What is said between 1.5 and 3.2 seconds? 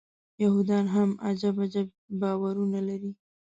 عجب باورونه لري.